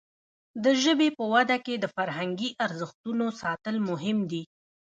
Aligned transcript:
د 0.63 0.65
ژبې 0.83 1.09
په 1.17 1.23
وده 1.33 1.57
کې 1.65 1.75
د 1.79 1.85
فرهنګي 1.95 2.49
ارزښتونو 2.65 3.25
ساتل 3.41 3.75
مهم 3.89 4.17
دي. 4.31 4.43